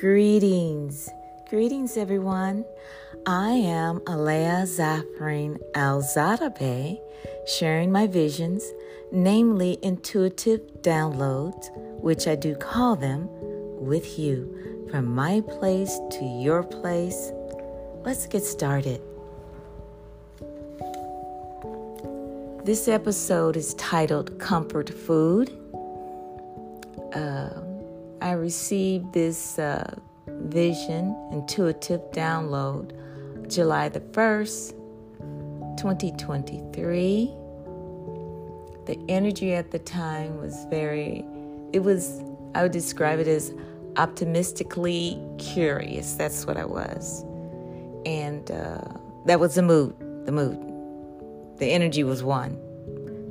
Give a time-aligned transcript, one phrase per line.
[0.00, 1.10] Greetings.
[1.50, 2.64] Greetings, everyone.
[3.26, 6.00] I am Aaleyah Zaffreen Al
[7.46, 8.64] sharing my visions,
[9.12, 11.68] namely intuitive downloads,
[12.00, 13.28] which I do call them,
[13.78, 17.30] with you from my place to your place.
[18.02, 19.02] Let's get started.
[22.64, 25.52] This episode is titled Comfort Food.
[27.12, 27.59] Uh,
[28.30, 29.92] I received this uh,
[30.28, 32.92] vision, intuitive download,
[33.48, 34.70] July the 1st,
[35.76, 37.34] 2023.
[38.86, 41.24] The energy at the time was very,
[41.72, 42.22] it was,
[42.54, 43.52] I would describe it as
[43.96, 46.14] optimistically curious.
[46.14, 47.24] That's what I was.
[48.06, 48.80] And uh,
[49.26, 50.56] that was the mood, the mood.
[51.58, 52.56] The energy was one.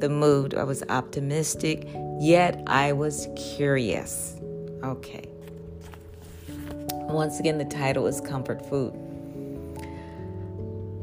[0.00, 1.88] The mood, I was optimistic,
[2.20, 4.38] yet I was curious.
[4.82, 5.28] Okay.
[6.90, 8.92] Once again, the title is Comfort Food.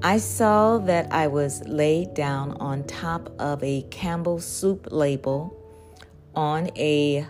[0.01, 5.55] I saw that I was laid down on top of a Campbell soup label
[6.35, 7.25] on a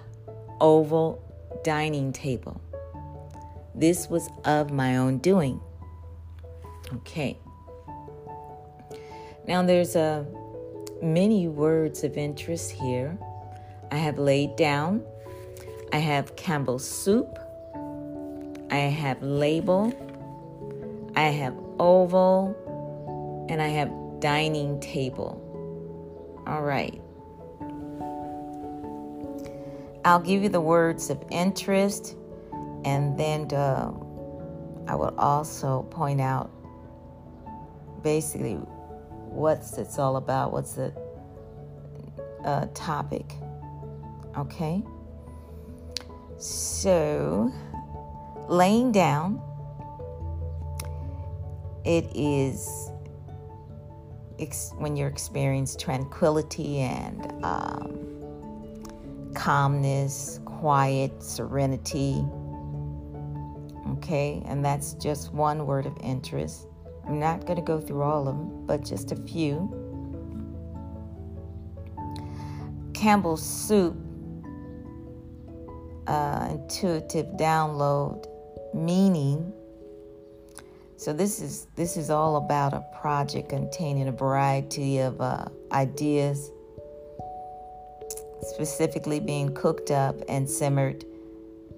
[0.61, 1.21] oval
[1.63, 2.61] dining table.
[3.75, 5.59] This was of my own doing.
[6.93, 7.37] Okay.
[9.47, 10.25] Now there's a
[11.01, 13.17] many words of interest here.
[13.91, 15.03] I have laid down
[15.91, 17.39] I have Campbell's soup.
[18.71, 19.93] I have label.
[21.15, 22.55] I have oval.
[23.49, 25.45] And I have dining table.
[26.45, 27.01] All right.
[30.05, 32.15] I'll give you the words of interest
[32.85, 33.91] and then uh,
[34.87, 36.49] I will also point out
[38.01, 40.93] basically what's it's all about, what's the
[42.45, 43.33] uh, topic.
[44.37, 44.81] Okay?
[46.39, 47.51] So,
[48.47, 49.41] laying down,
[51.83, 52.89] it is
[54.39, 62.25] ex- when you experience tranquility and um, calmness, quiet, serenity.
[63.97, 66.67] Okay, and that's just one word of interest.
[67.05, 69.67] I'm not going to go through all of them, but just a few.
[72.93, 73.97] Campbell's soup
[76.09, 78.25] uh, intuitive download
[78.73, 79.53] meaning.
[80.97, 86.51] So this is this is all about a project containing a variety of uh, ideas,
[88.41, 91.05] specifically being cooked up and simmered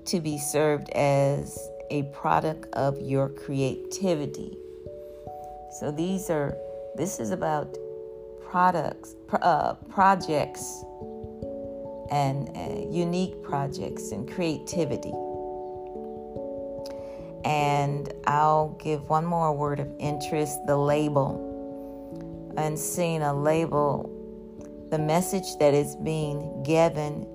[0.06, 1.59] to be served as
[1.91, 4.58] a product of your creativity.
[5.80, 6.58] So these are
[6.96, 7.78] this is about
[8.50, 10.84] products, uh, projects
[12.12, 15.14] and uh, unique projects and creativity.
[17.44, 21.48] And I'll give one more word of interest the label.
[22.58, 24.10] And seeing a label,
[24.92, 27.26] the message that is being given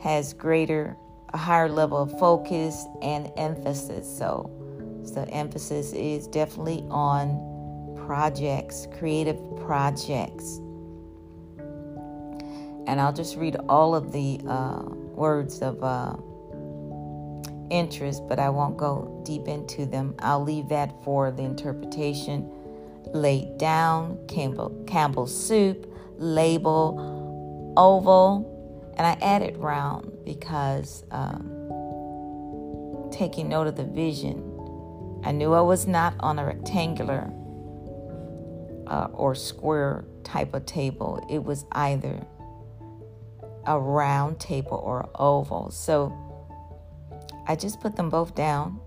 [0.00, 0.96] has greater,
[1.34, 4.06] a higher level of focus and emphasis.
[4.16, 4.48] So,
[5.04, 10.60] so the emphasis is definitely on projects, creative projects
[12.86, 14.82] and I'll just read all of the uh,
[15.14, 16.16] words of uh,
[17.70, 20.14] interest, but I won't go deep into them.
[20.20, 22.50] I'll leave that for the interpretation.
[23.12, 25.86] Laid down, Campbell, Campbell soup,
[26.16, 31.48] label, oval, and I added round because um,
[33.10, 34.42] taking note of the vision,
[35.24, 37.32] I knew I was not on a rectangular
[38.86, 41.24] uh, or square type of table.
[41.30, 42.26] It was either
[43.70, 45.70] a round table or oval.
[45.70, 46.12] So
[47.46, 48.80] I just put them both down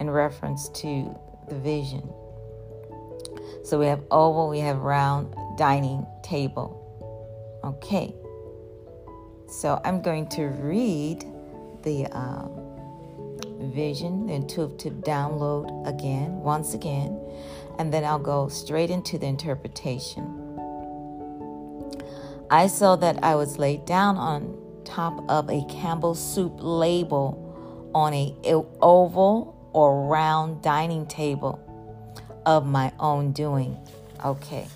[0.00, 1.14] in reference to
[1.48, 2.08] the vision.
[3.64, 6.78] So we have oval, we have round dining table.
[7.62, 8.14] Okay.
[9.46, 11.26] So I'm going to read
[11.82, 12.50] the um,
[13.74, 17.20] vision, the intuitive download again, once again,
[17.78, 20.41] and then I'll go straight into the interpretation.
[22.52, 28.12] I saw that I was laid down on top of a Campbell soup label on
[28.12, 28.36] a
[28.82, 31.58] oval or round dining table
[32.44, 33.78] of my own doing.
[34.22, 34.68] Okay.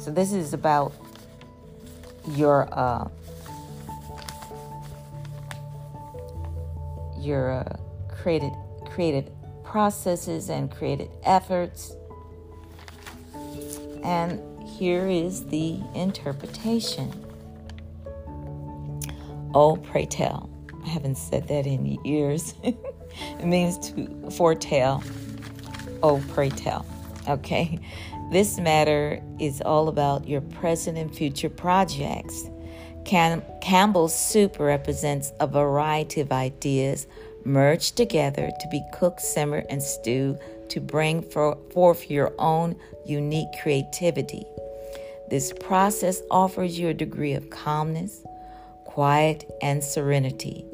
[0.00, 0.92] So this is about
[2.30, 3.06] your uh,
[7.20, 7.76] your uh,
[8.08, 8.52] created
[8.84, 9.30] creative
[9.62, 11.94] processes and created efforts
[14.02, 14.42] and
[14.80, 17.12] here is the interpretation.
[19.52, 20.48] Oh, pray tell.
[20.86, 22.54] I haven't said that in years.
[22.62, 25.04] it means to foretell.
[26.02, 26.86] Oh, pray tell.
[27.28, 27.78] Okay.
[28.32, 32.48] This matter is all about your present and future projects.
[33.04, 37.06] Cam- Campbell's soup represents a variety of ideas
[37.44, 40.38] merged together to be cooked, simmered, and stewed
[40.70, 44.46] to bring for- forth your own unique creativity.
[45.30, 48.24] This process offers you a degree of calmness,
[48.84, 50.66] quiet, and serenity.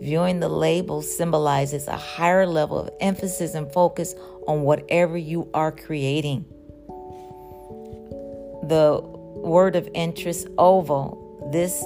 [0.00, 4.14] Viewing the label symbolizes a higher level of emphasis and focus
[4.46, 6.44] on whatever you are creating.
[8.68, 11.50] The word of interest oval.
[11.52, 11.84] This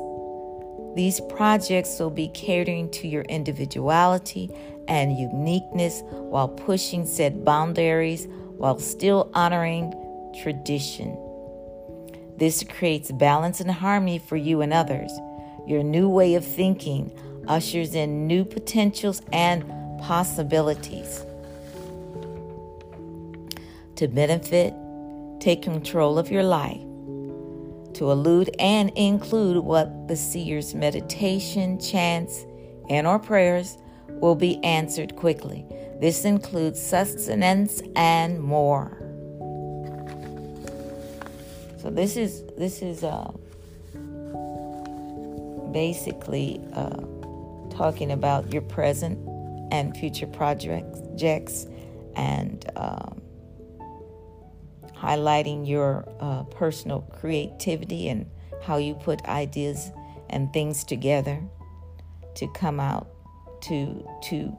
[0.96, 4.50] these projects will be catering to your individuality
[4.88, 8.26] and uniqueness while pushing said boundaries
[8.56, 9.94] while still honoring
[10.42, 11.16] tradition.
[12.40, 15.12] This creates balance and harmony for you and others.
[15.66, 17.12] Your new way of thinking
[17.46, 19.62] ushers in new potentials and
[20.00, 21.22] possibilities.
[23.96, 24.72] To benefit,
[25.40, 26.80] take control of your life.
[27.94, 32.46] To elude and include what the seer's meditation, chants,
[32.88, 33.76] and or prayers
[34.08, 35.66] will be answered quickly.
[36.00, 39.09] This includes sustenance and more.
[41.80, 43.32] So this is this is uh,
[45.72, 47.00] basically uh,
[47.70, 49.18] talking about your present
[49.72, 51.66] and future projects
[52.16, 53.22] and um,
[54.94, 58.26] highlighting your uh, personal creativity and
[58.62, 59.90] how you put ideas
[60.28, 61.42] and things together
[62.34, 63.08] to come out
[63.62, 64.54] to to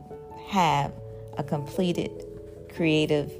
[0.48, 0.92] have
[1.38, 2.26] a completed
[2.74, 3.32] creative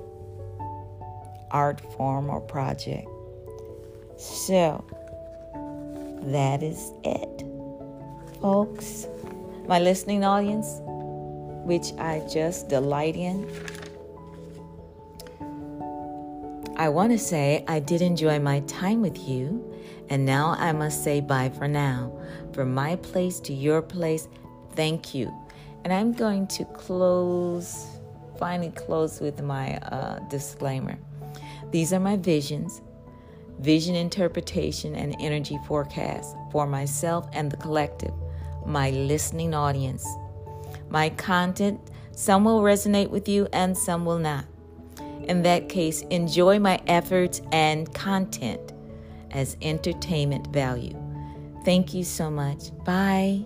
[1.50, 3.08] art form or project.
[4.22, 4.86] So
[6.26, 7.44] that is it,
[8.40, 9.08] folks.
[9.68, 10.68] My listening audience,
[11.66, 13.50] which I just delight in.
[16.78, 19.66] I want to say I did enjoy my time with you,
[20.10, 22.16] and now I must say bye for now.
[22.54, 24.28] From my place to your place,
[24.74, 25.34] thank you.
[25.84, 27.88] And I'm going to close,
[28.38, 31.00] finally close with my uh, disclaimer.
[31.72, 32.82] These are my visions,
[33.62, 38.14] vision interpretation, and energy forecast for myself and the collective,
[38.66, 40.06] my listening audience.
[40.90, 41.80] My content,
[42.12, 44.46] some will resonate with you and some will not.
[45.24, 48.74] In that case, enjoy my efforts and content
[49.32, 50.98] as entertainment value.
[51.64, 52.72] Thank you so much.
[52.84, 53.46] Bye.